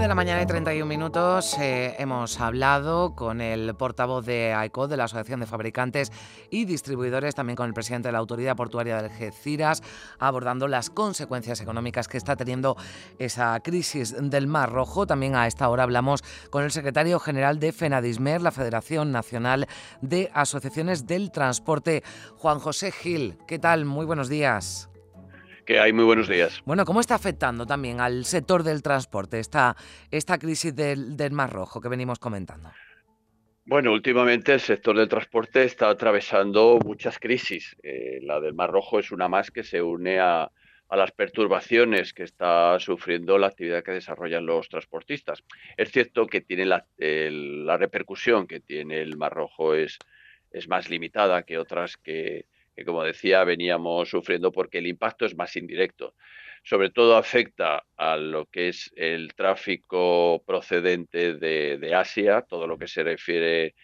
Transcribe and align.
9 0.00 0.04
de 0.04 0.08
la 0.08 0.14
mañana 0.14 0.40
y 0.40 0.46
31 0.46 0.86
minutos 0.86 1.58
eh, 1.58 1.94
hemos 1.98 2.40
hablado 2.40 3.14
con 3.14 3.42
el 3.42 3.74
portavoz 3.74 4.24
de 4.24 4.54
AICO, 4.54 4.88
de 4.88 4.96
la 4.96 5.04
Asociación 5.04 5.40
de 5.40 5.46
Fabricantes 5.46 6.10
y 6.48 6.64
Distribuidores, 6.64 7.34
también 7.34 7.54
con 7.54 7.66
el 7.66 7.74
presidente 7.74 8.08
de 8.08 8.12
la 8.12 8.18
Autoridad 8.18 8.56
Portuaria 8.56 8.96
de 8.96 9.08
Algeciras, 9.10 9.82
abordando 10.18 10.68
las 10.68 10.88
consecuencias 10.88 11.60
económicas 11.60 12.08
que 12.08 12.16
está 12.16 12.34
teniendo 12.34 12.78
esa 13.18 13.60
crisis 13.60 14.16
del 14.18 14.46
Mar 14.46 14.72
Rojo. 14.72 15.06
También 15.06 15.36
a 15.36 15.46
esta 15.46 15.68
hora 15.68 15.82
hablamos 15.82 16.24
con 16.48 16.64
el 16.64 16.70
secretario 16.70 17.20
general 17.20 17.60
de 17.60 17.70
FENADISMER, 17.70 18.40
la 18.40 18.52
Federación 18.52 19.12
Nacional 19.12 19.66
de 20.00 20.30
Asociaciones 20.32 21.06
del 21.06 21.30
Transporte, 21.30 22.02
Juan 22.38 22.58
José 22.58 22.90
Gil. 22.90 23.36
¿Qué 23.46 23.58
tal? 23.58 23.84
Muy 23.84 24.06
buenos 24.06 24.30
días 24.30 24.90
que 25.70 25.78
hay. 25.78 25.92
Muy 25.92 26.02
buenos 26.04 26.28
días. 26.28 26.60
Bueno, 26.64 26.84
¿cómo 26.84 26.98
está 26.98 27.14
afectando 27.14 27.64
también 27.64 28.00
al 28.00 28.24
sector 28.24 28.64
del 28.64 28.82
transporte 28.82 29.38
esta, 29.38 29.76
esta 30.10 30.36
crisis 30.36 30.74
del, 30.74 31.16
del 31.16 31.30
Mar 31.30 31.52
Rojo 31.52 31.80
que 31.80 31.88
venimos 31.88 32.18
comentando? 32.18 32.72
Bueno, 33.66 33.92
últimamente 33.92 34.52
el 34.52 34.58
sector 34.58 34.96
del 34.98 35.08
transporte 35.08 35.62
está 35.62 35.88
atravesando 35.88 36.80
muchas 36.84 37.20
crisis. 37.20 37.76
Eh, 37.84 38.18
la 38.22 38.40
del 38.40 38.52
Mar 38.52 38.72
Rojo 38.72 38.98
es 38.98 39.12
una 39.12 39.28
más 39.28 39.52
que 39.52 39.62
se 39.62 39.80
une 39.80 40.18
a, 40.18 40.50
a, 40.88 40.96
las 40.96 41.12
perturbaciones 41.12 42.14
que 42.14 42.24
está 42.24 42.76
sufriendo 42.80 43.38
la 43.38 43.46
actividad 43.46 43.84
que 43.84 43.92
desarrollan 43.92 44.46
los 44.46 44.68
transportistas. 44.68 45.44
Es 45.76 45.92
cierto 45.92 46.26
que 46.26 46.40
tiene 46.40 46.66
la, 46.66 46.84
el, 46.98 47.64
la 47.64 47.76
repercusión 47.76 48.48
que 48.48 48.58
tiene 48.58 49.00
el 49.02 49.16
Mar 49.16 49.34
Rojo 49.34 49.76
es, 49.76 50.00
es 50.50 50.66
más 50.66 50.90
limitada 50.90 51.44
que 51.44 51.58
otras 51.58 51.96
que, 51.96 52.46
que 52.80 52.86
como 52.86 53.04
decía 53.04 53.44
veníamos 53.44 54.08
sufriendo 54.08 54.50
porque 54.50 54.78
el 54.78 54.86
impacto 54.86 55.26
es 55.26 55.36
más 55.36 55.54
indirecto. 55.54 56.14
Sobre 56.62 56.88
todo 56.88 57.18
afecta 57.18 57.84
a 57.96 58.16
lo 58.16 58.46
que 58.46 58.68
es 58.68 58.90
el 58.96 59.34
tráfico 59.34 60.42
procedente 60.46 61.34
de, 61.34 61.76
de 61.76 61.94
Asia, 61.94 62.40
todo 62.40 62.66
lo 62.66 62.78
que 62.78 62.86
se 62.86 63.02
refiere 63.02 63.74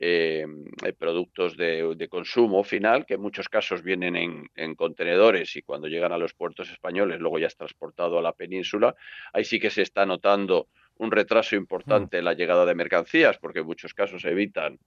eh, 0.00 0.46
a 0.82 0.92
productos 0.92 1.56
de, 1.58 1.94
de, 1.96 2.08
consumo 2.08 2.64
final, 2.64 3.04
que 3.04 3.14
en 3.14 3.20
muchos 3.20 3.48
casos 3.50 3.82
vienen 3.82 4.16
en, 4.16 4.50
en, 4.54 4.74
contenedores 4.74 5.54
y 5.56 5.62
cuando 5.62 5.88
llegan 5.88 6.12
a 6.12 6.18
los 6.18 6.32
puertos 6.32 6.70
españoles 6.70 7.20
luego 7.20 7.38
ya 7.38 7.48
es 7.48 7.56
transportado 7.56 8.18
a 8.18 8.22
la 8.22 8.32
península. 8.32 8.94
Ahí 9.34 9.44
sí 9.44 9.60
que 9.60 9.70
se 9.70 9.82
está 9.82 10.06
notando 10.06 10.68
un 10.96 11.10
retraso 11.10 11.56
importante 11.56 12.18
en 12.18 12.24
la 12.24 12.32
llegada 12.32 12.64
de 12.64 12.74
mercancías, 12.74 13.36
porque 13.36 13.58
en 13.58 13.66
muchos 13.66 13.92
casos 13.92 14.24
evitan 14.24 14.78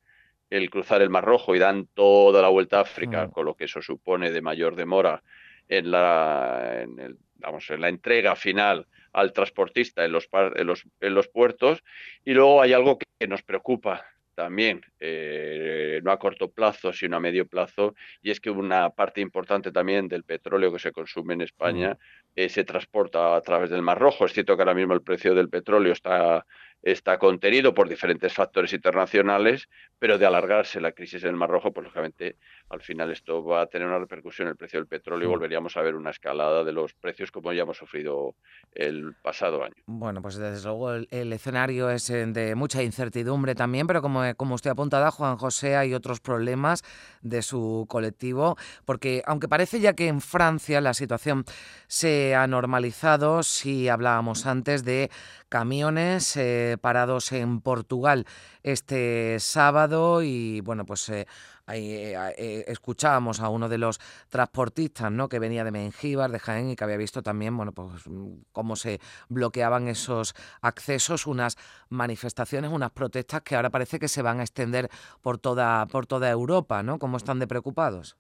el 0.50 0.70
cruzar 0.70 1.02
el 1.02 1.10
Mar 1.10 1.26
Rojo 1.26 1.56
y 1.56 1.60
dan 1.60 1.88
toda 1.94 2.42
la 2.42 2.50
vuelta 2.50 2.80
a 2.80 2.82
África, 2.82 3.28
mm. 3.28 3.32
con 3.32 3.46
lo 3.46 3.56
que 3.56 3.66
eso 3.66 3.82
supone 3.82 4.32
de 4.32 4.42
mayor 4.42 4.76
demora 4.76 5.22
en 5.68 5.92
la, 5.92 6.82
en, 6.82 7.00
el, 7.00 7.18
vamos, 7.36 7.70
en 7.70 7.82
la 7.82 7.90
entrega 7.90 8.36
final 8.36 8.88
al 9.14 9.34
transportista 9.34 10.06
en 10.06 10.12
los, 10.12 10.28
en 10.56 10.68
los, 10.68 10.86
en 11.00 11.14
los 11.14 11.28
puertos. 11.28 11.84
Y 12.26 12.34
luego 12.34 12.62
hay 12.62 12.74
algo 12.74 12.98
que 12.98 13.28
nos 13.28 13.44
preocupa 13.44 14.06
también, 14.40 14.82
eh, 15.02 16.00
no 16.02 16.12
a 16.12 16.18
corto 16.18 16.50
plazo, 16.50 16.94
sino 16.94 17.18
a 17.18 17.20
medio 17.20 17.46
plazo, 17.46 17.94
y 18.22 18.32
es 18.32 18.40
que 18.40 18.50
una 18.50 18.90
parte 18.90 19.20
importante 19.20 19.70
también 19.70 20.08
del 20.08 20.24
petróleo 20.24 20.72
que 20.72 20.80
se 20.80 20.94
consume 20.94 21.34
en 21.34 21.42
España 21.42 21.92
mm. 21.92 22.29
Eh, 22.40 22.48
se 22.48 22.64
transporta 22.64 23.36
a 23.36 23.42
través 23.42 23.70
del 23.70 23.82
Mar 23.82 24.00
Rojo. 24.00 24.26
Es 24.26 24.32
cierto 24.32 24.56
que 24.56 24.62
ahora 24.62 24.74
mismo 24.74 24.94
el 24.94 25.02
precio 25.02 25.36
del 25.36 25.50
petróleo 25.50 25.92
está 25.92 26.46
está 26.82 27.18
contenido 27.18 27.74
por 27.74 27.90
diferentes 27.90 28.34
factores 28.34 28.72
internacionales, 28.74 29.68
pero 29.98 30.18
de 30.18 30.26
alargarse 30.26 30.80
la 30.80 30.94
crisis 30.94 31.24
en 31.24 31.32
el 31.32 31.36
Mar 31.36 31.50
Rojo, 31.50 31.74
pues 31.74 31.84
lógicamente 31.84 32.38
al 32.70 32.82
final 32.82 33.12
esto 33.12 33.44
va 33.44 33.62
a 33.62 33.68
tener 33.68 33.88
una 33.88 34.00
repercusión 34.00 34.48
en 34.48 34.52
el 34.52 34.58
precio 34.58 34.80
del 34.80 34.88
petróleo 34.88 35.28
y 35.28 35.32
volveríamos 35.32 35.76
a 35.76 35.82
ver 35.82 35.96
una 35.96 36.12
escalada 36.12 36.64
de 36.64 36.72
los 36.72 36.94
precios 36.94 37.32
como 37.32 37.52
ya 37.52 37.64
hemos 37.64 37.78
sufrido 37.78 38.36
el 38.74 39.14
pasado 39.22 39.64
año. 39.64 39.76
Bueno, 39.88 40.22
pues 40.22 40.38
desde 40.38 40.64
luego 40.66 40.94
el, 40.94 41.08
el 41.12 41.34
escenario 41.34 41.90
es 41.90 42.10
eh, 42.10 42.26
de 42.28 42.56
mucha 42.56 42.82
incertidumbre 42.82 43.56
también, 43.56 43.88
pero 43.88 44.02
como, 44.02 44.22
como 44.36 44.56
usted 44.56 44.70
apuntaba, 44.70 45.12
Juan 45.12 45.38
José, 45.38 45.76
hay 45.76 45.94
otros 45.94 46.22
problemas 46.22 46.84
de 47.22 47.42
su 47.42 47.86
colectivo, 47.90 48.56
porque 48.86 49.22
aunque 49.26 49.50
parece 49.50 49.82
ya 49.82 49.94
que 49.94 50.08
en 50.08 50.22
Francia 50.22 50.80
la 50.80 50.94
situación 50.94 51.44
se 51.88 52.29
ha 52.36 52.48
normalizado, 52.48 53.44
si 53.44 53.90
hablábamos 53.90 54.46
antes 54.46 54.84
de 54.84 55.12
camiones 55.50 56.36
eh, 56.38 56.78
parados 56.80 57.32
en 57.32 57.62
Portugal 57.62 58.26
este 58.64 59.38
sábado 59.40 60.22
y 60.22 60.62
bueno, 60.62 60.86
pues 60.86 61.10
eh, 61.10 61.28
eh, 61.72 62.34
eh, 62.38 62.66
escuchábamos 62.68 63.40
a 63.42 63.50
uno 63.50 63.70
de 63.70 63.78
los 63.78 64.00
transportistas 64.30 65.12
¿no? 65.12 65.30
que 65.30 65.40
venía 65.40 65.64
de 65.64 65.72
Mengíbar, 65.72 66.32
de 66.32 66.40
Jaén 66.40 66.72
y 66.72 66.76
que 66.76 66.84
había 66.84 66.98
visto 66.98 67.22
también 67.22 67.56
bueno, 67.56 67.72
pues, 67.74 68.08
mm, 68.08 68.42
cómo 68.52 68.76
se 68.76 69.00
bloqueaban 69.28 69.88
esos 69.88 70.34
accesos, 70.62 71.28
unas 71.28 71.58
manifestaciones, 71.90 72.72
unas 72.72 72.92
protestas 72.92 73.42
que 73.44 73.56
ahora 73.56 73.70
parece 73.70 74.00
que 74.00 74.08
se 74.08 74.22
van 74.22 74.40
a 74.40 74.44
extender 74.44 74.90
por 75.22 75.38
toda, 75.38 75.86
por 75.88 76.08
toda 76.08 76.30
Europa, 76.30 76.82
¿no? 76.82 76.98
¿Cómo 76.98 77.18
están 77.18 77.40
de 77.40 77.48
preocupados? 77.48 78.18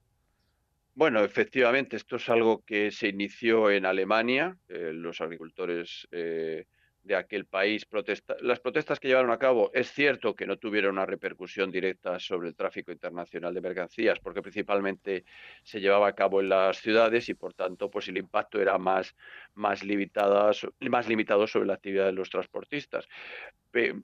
Bueno, 0.99 1.23
efectivamente, 1.23 1.95
esto 1.95 2.17
es 2.17 2.27
algo 2.27 2.61
que 2.65 2.91
se 2.91 3.07
inició 3.07 3.71
en 3.71 3.85
Alemania. 3.85 4.57
Eh, 4.67 4.91
los 4.93 5.21
agricultores 5.21 6.05
eh, 6.11 6.65
de 7.03 7.15
aquel 7.15 7.45
país. 7.45 7.85
Protesta 7.85 8.35
las 8.41 8.59
protestas 8.59 8.99
que 8.99 9.07
llevaron 9.07 9.31
a 9.31 9.37
cabo, 9.37 9.71
es 9.73 9.91
cierto 9.91 10.35
que 10.35 10.45
no 10.45 10.57
tuvieron 10.57 10.93
una 10.93 11.05
repercusión 11.05 11.71
directa 11.71 12.19
sobre 12.19 12.49
el 12.49 12.55
tráfico 12.55 12.91
internacional 12.91 13.53
de 13.53 13.61
mercancías, 13.61 14.19
porque 14.19 14.41
principalmente 14.41 15.25
se 15.63 15.79
llevaba 15.79 16.07
a 16.07 16.15
cabo 16.15 16.41
en 16.41 16.49
las 16.49 16.77
ciudades 16.77 17.29
y 17.29 17.33
por 17.33 17.53
tanto 17.53 17.89
pues 17.89 18.07
el 18.07 18.17
impacto 18.17 18.61
era 18.61 18.77
más, 18.77 19.15
más, 19.55 19.83
limitadas, 19.83 20.67
más 20.79 21.07
limitado 21.07 21.47
sobre 21.47 21.67
la 21.67 21.73
actividad 21.75 22.05
de 22.05 22.13
los 22.13 22.29
transportistas. 22.29 23.07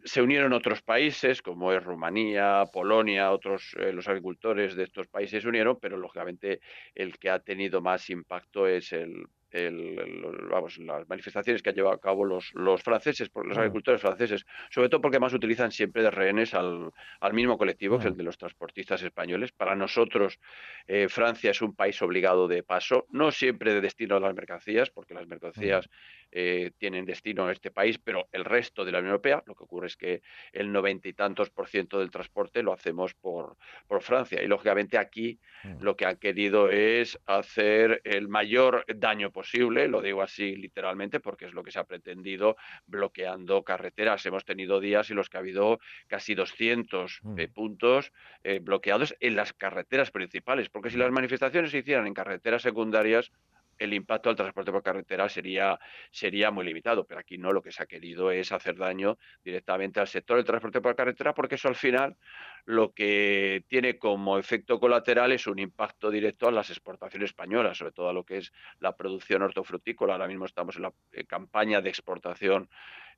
Se 0.04 0.22
unieron 0.22 0.54
otros 0.54 0.84
países, 0.84 1.42
como 1.42 1.74
es 1.74 1.84
Rumanía, 1.84 2.66
Polonia, 2.72 3.32
otros, 3.32 3.76
eh, 3.80 3.92
los 3.92 4.08
agricultores 4.08 4.76
de 4.76 4.84
estos 4.84 5.08
países 5.08 5.42
se 5.42 5.50
unieron, 5.50 5.80
pero 5.80 5.98
lógicamente 5.98 6.62
el 6.94 7.18
que 7.18 7.32
ha 7.32 7.40
tenido 7.40 7.82
más 7.82 8.10
impacto 8.12 8.68
es 8.68 8.92
el, 8.94 9.26
el, 9.56 10.00
el, 10.00 10.48
vamos, 10.50 10.78
las 10.78 11.08
manifestaciones 11.08 11.62
que 11.62 11.70
han 11.70 11.76
llevado 11.76 11.96
a 11.96 12.02
cabo 12.02 12.26
los, 12.26 12.54
los 12.54 12.84
franceses, 12.84 13.30
los 13.34 13.58
agricultores 13.58 14.02
franceses, 14.02 14.46
sobre 14.70 14.90
todo 14.90 15.02
porque 15.02 15.20
más 15.20 15.34
utilizan 15.34 15.72
siempre 15.72 16.04
de 16.04 16.12
rehenes 16.12 16.54
al, 16.54 16.92
al 17.20 17.34
mismo 17.34 17.58
colectivo 17.58 17.98
que 17.98 18.08
el 18.08 18.18
de 18.18 18.24
los 18.24 18.38
transportistas 18.38 19.02
españoles. 19.02 19.52
Para 19.52 19.76
nosotros, 19.76 20.40
eh, 20.88 21.08
Francia 21.10 21.52
es 21.52 21.62
un 21.62 21.76
país 21.76 22.02
obligado 22.02 22.48
de 22.48 22.64
paso, 22.64 23.06
no 23.10 23.32
siempre 23.32 23.74
de 23.74 23.82
destino 23.82 24.18
a 24.18 24.20
las 24.20 24.36
mercancías, 24.36 24.90
porque 24.90 25.14
las 25.14 25.28
mercancías 25.28 25.90
eh, 26.32 26.72
tienen 26.78 27.06
destino 27.06 27.48
a 27.48 27.52
este 27.52 27.72
país, 27.72 27.98
pero 27.98 28.28
el 28.32 28.44
resto 28.44 28.84
de 28.84 28.92
la 28.92 29.00
Unión 29.00 29.12
Europea, 29.12 29.44
lo 29.46 29.56
que 29.56 29.64
ocurre 29.64 29.88
es 29.88 29.96
que 29.96 30.22
el 30.52 30.72
noventa 30.72 31.08
y 31.08 31.14
tantos 31.14 31.50
por 31.50 31.68
ciento 31.68 32.00
del 32.00 32.12
transporte 32.12 32.62
lo 32.62 32.74
hacemos 32.74 33.14
por, 33.14 33.56
por 33.88 34.02
Francia. 34.02 34.44
Y 34.44 34.48
lógicamente 34.48 34.98
aquí 34.98 35.40
lo 35.80 35.96
que 35.96 36.06
han 36.06 36.18
querido 36.18 36.70
es 36.70 37.18
hacer 37.26 38.02
el 38.04 38.28
mayor 38.28 38.84
daño 38.88 39.32
posible, 39.32 39.45
lo 39.54 40.02
digo 40.02 40.22
así 40.22 40.56
literalmente 40.56 41.20
porque 41.20 41.46
es 41.46 41.54
lo 41.54 41.64
que 41.64 41.72
se 41.72 41.80
ha 41.80 41.84
pretendido 41.84 42.56
bloqueando 42.86 43.64
carreteras. 43.64 44.26
Hemos 44.26 44.46
tenido 44.46 44.80
días 44.80 45.10
en 45.10 45.18
los 45.18 45.30
que 45.30 45.38
ha 45.38 45.40
habido 45.40 45.80
casi 46.08 46.36
200 46.36 47.22
eh, 47.38 47.48
puntos 47.48 48.12
eh, 48.44 48.60
bloqueados 48.60 49.16
en 49.20 49.36
las 49.36 49.54
carreteras 49.54 50.12
principales, 50.12 50.70
porque 50.70 50.90
si 50.90 50.98
las 50.98 51.12
manifestaciones 51.12 51.72
se 51.72 51.80
hicieran 51.80 52.08
en 52.08 52.14
carreteras 52.14 52.62
secundarias, 52.62 53.32
el 53.78 53.94
impacto 53.94 54.30
al 54.30 54.36
transporte 54.36 54.72
por 54.72 54.84
carretera 54.84 55.30
sería, 55.30 55.80
sería 56.12 56.52
muy 56.52 56.66
limitado, 56.66 57.06
pero 57.06 57.20
aquí 57.20 57.38
no, 57.38 57.54
lo 57.54 57.62
que 57.62 57.72
se 57.72 57.84
ha 57.84 57.86
querido 57.86 58.32
es 58.32 58.52
hacer 58.52 58.76
daño 58.78 59.18
directamente 59.44 60.00
al 60.00 60.08
sector 60.08 60.38
del 60.38 60.46
transporte 60.46 60.82
por 60.82 60.96
carretera, 60.96 61.34
porque 61.34 61.56
eso 61.56 61.68
al 61.68 61.76
final 61.76 62.18
lo 62.66 62.94
que 62.94 63.64
tiene 63.68 63.98
como 63.98 64.38
efecto 64.38 64.80
colateral 64.80 65.32
es 65.32 65.48
un 65.48 65.60
impacto 65.60 66.10
directo 66.10 66.48
a 66.48 66.52
las 66.52 66.70
exportaciones 66.70 67.30
españolas, 67.30 67.78
sobre 67.78 67.92
todo 67.92 68.10
a 68.10 68.14
lo 68.14 68.24
que 68.24 68.38
es 68.38 68.52
la 68.80 68.96
producción 68.96 69.44
hortofrutícola. 69.44 70.14
Ahora 70.14 70.28
mismo 70.28 70.46
estamos 70.46 70.76
en 70.78 70.84
la 70.84 70.94
campaña 71.28 71.82
de 71.82 71.90
exportación 71.90 72.70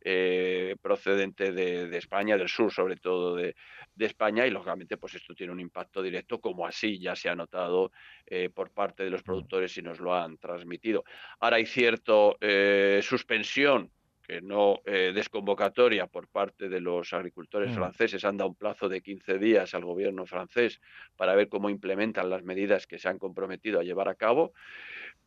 eh, 0.10 0.78
procedente 0.82 1.52
de, 1.52 1.90
de, 1.90 1.98
España, 1.98 2.38
del 2.38 2.48
sur 2.48 2.72
sobre 2.72 2.96
todo 2.96 3.36
de, 3.36 3.58
de, 3.94 4.06
España, 4.06 4.48
y 4.48 4.52
lógicamente 4.52 4.96
pues 4.96 5.16
esto 5.16 5.36
tiene 5.36 5.52
un 5.52 5.60
impacto 5.60 6.02
directo, 6.02 6.40
como 6.40 6.66
así 6.66 6.98
ya 6.98 7.14
se 7.14 7.28
ha 7.28 7.36
notado 7.36 7.92
eh, 8.26 8.50
por 8.50 8.72
parte 8.72 9.04
de 9.04 9.10
los 9.10 9.22
productores 9.22 9.78
y 9.78 9.82
nos 9.82 10.00
lo 10.00 10.16
han 10.16 10.38
transmitido. 10.38 11.04
Ahora 11.42 11.58
hay 11.58 11.66
cierta 11.66 12.14
eh, 12.40 13.02
suspensión 13.04 13.92
que 14.28 14.42
no 14.42 14.82
eh, 14.86 15.14
desconvocatoria 15.16 16.08
por 16.08 16.28
parte 16.28 16.68
de 16.68 16.82
los 16.82 17.14
agricultores 17.14 17.72
mm. 17.72 17.76
franceses. 17.76 18.26
Han 18.26 18.36
dado 18.36 18.50
un 18.50 18.56
plazo 18.56 18.90
de 18.90 19.02
15 19.02 19.38
días 19.40 19.74
al 19.74 19.86
gobierno 19.86 20.26
francés 20.26 20.82
para 21.16 21.34
ver 21.34 21.48
cómo 21.48 21.70
implementan 21.70 22.30
las 22.30 22.44
medidas 22.44 22.88
que 22.88 23.00
se 23.00 23.08
han 23.08 23.20
comprometido 23.20 23.80
a 23.80 23.84
llevar 23.84 24.10
a 24.10 24.16
cabo. 24.16 24.52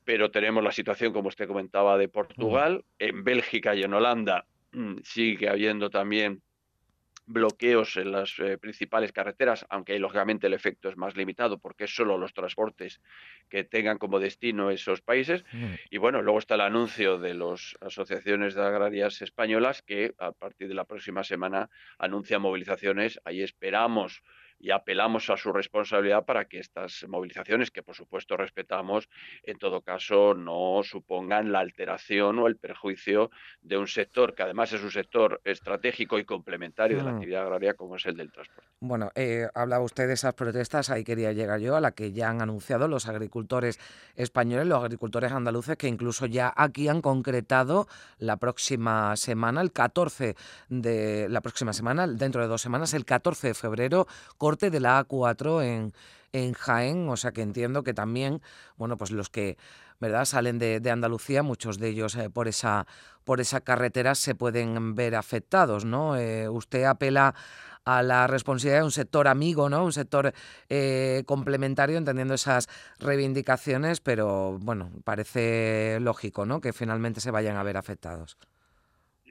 Pero 0.05 0.31
tenemos 0.31 0.63
la 0.63 0.73
situación, 0.73 1.15
como 1.15 1.29
usted 1.29 1.49
comentaba, 1.49 1.97
de 1.97 2.09
Portugal. 2.09 2.85
Mm. 2.85 3.05
En 3.05 3.25
Bélgica 3.25 3.75
y 3.75 3.83
en 3.85 3.95
Holanda 3.95 4.45
mm, 4.45 4.50
sigue 5.03 5.49
habiendo 5.49 5.91
también 5.91 6.43
bloqueos 7.31 7.97
en 7.97 8.13
las 8.13 8.39
eh, 8.39 8.59
principales 8.59 9.13
carreteras, 9.13 9.65
aunque 9.71 9.99
lógicamente 9.99 10.49
el 10.49 10.55
efecto 10.55 10.89
es 10.89 10.97
más 10.97 11.17
limitado 11.17 11.59
porque 11.59 11.85
es 11.85 11.95
solo 11.95 12.19
los 12.19 12.35
transportes 12.35 13.01
que 13.49 13.65
tengan 13.65 13.99
como 13.99 14.19
destino 14.19 14.71
esos 14.71 15.01
países. 15.01 15.45
Mm. 15.53 15.75
Y 15.91 15.99
bueno, 15.99 16.23
luego 16.23 16.39
está 16.39 16.57
el 16.57 16.63
anuncio 16.63 17.19
de 17.19 17.35
las 17.35 17.77
asociaciones 17.81 18.55
de 18.55 18.63
agrarias 18.63 19.23
españolas 19.23 19.83
que 19.83 20.15
a 20.19 20.33
partir 20.33 20.69
de 20.69 20.75
la 20.75 20.85
próxima 20.85 21.23
semana 21.23 21.71
anuncian 21.99 22.43
movilizaciones. 22.43 23.21
Ahí 23.25 23.43
esperamos 23.43 24.23
y 24.61 24.71
apelamos 24.71 25.31
a 25.31 25.37
su 25.37 25.53
responsabilidad 25.53 26.25
para 26.25 26.45
que 26.45 26.59
estas 26.59 27.05
movilizaciones, 27.09 27.71
que 27.71 27.83
por 27.83 27.95
supuesto 27.95 28.37
respetamos, 28.37 29.09
en 29.43 29.59
todo 29.59 29.81
caso 29.81 30.35
no 30.35 30.83
supongan 30.85 31.51
la 31.51 31.61
alteración 31.61 32.39
o 32.39 32.47
el 32.47 32.57
perjuicio 32.57 33.31
de 33.63 33.79
un 33.79 33.89
sector 33.89 34.35
que 34.35 34.43
además 34.43 34.73
es 34.73 34.83
un 34.83 34.91
sector 34.91 35.41
estratégico 35.45 36.19
y 36.19 36.25
complementario 36.25 36.99
de 36.99 37.05
la 37.05 37.13
mm. 37.13 37.15
actividad 37.15 37.43
agraria 37.43 37.75
como 37.75 37.97
es 37.97 38.05
el 38.07 38.17
del 38.17 38.31
transporte. 38.31 38.69
Bueno, 38.81 39.11
eh, 39.15 39.47
hablaba 39.55 39.85
usted 39.85 40.07
de 40.07 40.15
esas 40.15 40.35
protestas, 40.35 40.91
ahí 40.91 41.05
quería 41.05 41.33
llegar 41.33 41.61
yo, 41.61 41.77
a 41.77 41.81
la 41.81 41.93
que 41.93 42.13
ya 42.13 42.31
han 42.31 42.41
anunciado 42.41 42.89
los 42.89 43.09
agricultores 43.09 43.79
españoles, 44.17 44.67
los 44.67 44.83
agricultores 44.83 45.33
andaluces, 45.33 45.77
que 45.77 45.89
incluso 45.89 46.27
ya 46.27 46.53
aquí 46.57 46.89
han 46.89 47.03
concretado 47.03 47.87
la 48.19 48.37
próxima 48.39 49.17
semana, 49.17 49.61
el 49.61 49.73
14 49.73 50.35
de 50.69 51.29
la 51.29 51.41
próxima 51.41 51.73
semana, 51.73 52.07
dentro 52.07 52.41
de 52.41 52.49
dos 52.49 52.63
semanas, 52.63 52.95
el 52.95 53.05
14 53.05 53.49
de 53.49 53.55
febrero, 53.55 54.07
de 54.59 54.81
la 54.81 55.07
A4 55.07 55.63
en, 55.65 55.93
en 56.33 56.53
Jaén, 56.53 57.09
o 57.09 57.17
sea 57.17 57.33
que 57.33 57.43
entiendo 57.43 57.83
que 57.83 57.95
también, 57.95 58.43
bueno, 58.77 58.97
pues 58.97 59.11
los 59.11 59.31
que 59.31 59.57
¿verdad? 60.01 60.25
salen 60.25 60.59
de, 60.59 60.91
Andalucía, 60.91 61.43
muchos 61.43 61.79
de 61.79 61.89
ellos 61.89 62.17
eh, 62.17 62.31
por 62.31 62.49
esa 62.49 62.87
por 63.25 63.41
esa 63.41 63.61
carretera 63.61 64.15
se 64.15 64.35
pueden 64.35 64.95
ver 64.95 65.15
afectados, 65.15 65.85
¿no? 65.85 66.17
Eh, 66.17 66.49
usted 66.49 66.85
apela 66.85 67.35
a 67.85 68.03
la 68.03 68.27
responsabilidad 68.27 68.81
de 68.81 68.85
un 68.85 68.93
sector 68.93 69.29
amigo, 69.29 69.69
¿no? 69.69 69.85
Un 69.85 69.93
sector 69.93 70.33
eh, 70.69 71.23
complementario, 71.27 71.99
entendiendo 71.99 72.35
esas 72.35 72.69
reivindicaciones, 72.99 74.01
pero 74.01 74.59
bueno, 74.61 74.91
parece 75.05 75.99
lógico, 76.01 76.47
¿no? 76.47 76.61
Que 76.61 76.73
finalmente 76.73 77.21
se 77.21 77.31
vayan 77.31 77.57
a 77.57 77.63
ver 77.63 77.77
afectados 77.77 78.37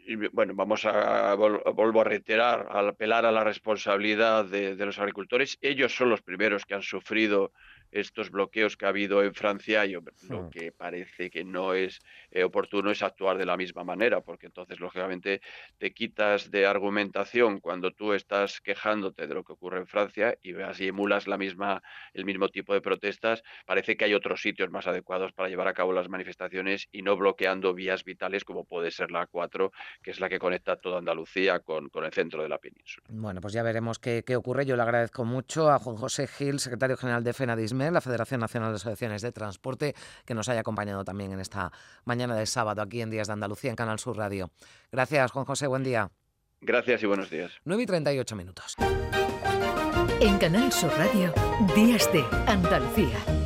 y 0.09 0.15
bueno, 0.15 0.53
vamos 0.55 0.85
a, 0.85 1.35
vuelvo 1.35 2.01
a 2.01 2.03
reiterar, 2.03 2.67
al 2.71 2.89
apelar 2.89 3.27
a 3.27 3.31
la 3.31 3.43
responsabilidad 3.43 4.43
de, 4.43 4.75
de, 4.75 4.85
los 4.87 4.97
agricultores. 4.97 5.59
Ellos 5.61 5.95
son 5.95 6.09
los 6.09 6.23
primeros 6.23 6.65
que 6.65 6.73
han 6.73 6.81
sufrido 6.81 7.53
estos 7.91 8.29
bloqueos 8.29 8.77
que 8.77 8.85
ha 8.85 8.89
habido 8.89 9.23
en 9.23 9.33
Francia, 9.33 9.85
yo, 9.85 10.01
lo 10.29 10.43
hmm. 10.43 10.49
que 10.49 10.71
parece 10.71 11.29
que 11.29 11.43
no 11.43 11.73
es 11.73 11.99
eh, 12.31 12.43
oportuno 12.43 12.91
es 12.91 13.01
actuar 13.01 13.37
de 13.37 13.45
la 13.45 13.57
misma 13.57 13.83
manera, 13.83 14.21
porque 14.21 14.47
entonces, 14.47 14.79
lógicamente, 14.79 15.41
te 15.77 15.93
quitas 15.93 16.51
de 16.51 16.65
argumentación 16.65 17.59
cuando 17.59 17.91
tú 17.91 18.13
estás 18.13 18.61
quejándote 18.61 19.27
de 19.27 19.33
lo 19.33 19.43
que 19.43 19.53
ocurre 19.53 19.79
en 19.79 19.87
Francia 19.87 20.37
y 20.41 20.53
veas 20.53 20.79
y 20.79 20.87
emulas 20.87 21.27
la 21.27 21.37
misma, 21.37 21.81
el 22.13 22.25
mismo 22.25 22.49
tipo 22.49 22.73
de 22.73 22.81
protestas. 22.81 23.43
Parece 23.65 23.97
que 23.97 24.05
hay 24.05 24.13
otros 24.13 24.41
sitios 24.41 24.69
más 24.69 24.87
adecuados 24.87 25.33
para 25.33 25.49
llevar 25.49 25.67
a 25.67 25.73
cabo 25.73 25.93
las 25.93 26.09
manifestaciones 26.09 26.87
y 26.91 27.01
no 27.01 27.17
bloqueando 27.17 27.73
vías 27.73 28.03
vitales 28.03 28.43
como 28.43 28.65
puede 28.65 28.91
ser 28.91 29.11
la 29.11 29.27
A4, 29.27 29.71
que 30.01 30.11
es 30.11 30.19
la 30.19 30.29
que 30.29 30.39
conecta 30.39 30.75
toda 30.75 30.99
Andalucía 30.99 31.59
con, 31.59 31.89
con 31.89 32.03
el 32.03 32.13
centro 32.13 32.43
de 32.43 32.49
la 32.49 32.57
península. 32.57 33.07
Bueno, 33.09 33.41
pues 33.41 33.53
ya 33.53 33.63
veremos 33.63 33.99
qué, 33.99 34.23
qué 34.25 34.35
ocurre. 34.35 34.65
Yo 34.65 34.75
le 34.75 34.83
agradezco 34.83 35.25
mucho 35.25 35.69
a 35.71 35.79
Juan 35.79 35.95
José 35.95 36.27
Gil, 36.27 36.59
secretario 36.59 36.97
general 36.97 37.23
de 37.23 37.33
FENADISM 37.33 37.78
la 37.79 38.01
Federación 38.01 38.41
Nacional 38.41 38.71
de 38.71 38.75
Asociaciones 38.75 39.21
de 39.21 39.31
Transporte, 39.31 39.95
que 40.25 40.33
nos 40.33 40.49
haya 40.49 40.59
acompañado 40.59 41.03
también 41.03 41.31
en 41.31 41.39
esta 41.39 41.71
mañana 42.05 42.35
de 42.35 42.45
sábado 42.45 42.81
aquí 42.81 43.01
en 43.01 43.09
Días 43.09 43.27
de 43.27 43.33
Andalucía 43.33 43.69
en 43.69 43.75
Canal 43.75 43.99
Sur 43.99 44.17
Radio. 44.17 44.51
Gracias, 44.91 45.31
Juan 45.31 45.45
José, 45.45 45.67
buen 45.67 45.83
día. 45.83 46.11
Gracias 46.61 47.01
y 47.03 47.05
buenos 47.05 47.29
días. 47.29 47.51
9 47.63 47.83
y 47.83 47.85
38 47.85 48.35
minutos. 48.35 48.75
En 50.19 50.37
Canal 50.37 50.71
Sur 50.71 50.91
Radio, 50.97 51.33
Días 51.73 52.11
de 52.11 52.25
Andalucía. 52.47 53.38